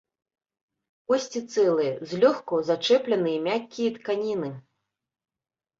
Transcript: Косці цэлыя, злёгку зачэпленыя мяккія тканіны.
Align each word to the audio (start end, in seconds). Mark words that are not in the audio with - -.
Косці 1.07 1.41
цэлыя, 1.53 1.93
злёгку 2.13 2.55
зачэпленыя 2.71 3.39
мяккія 3.47 3.89
тканіны. 4.01 4.51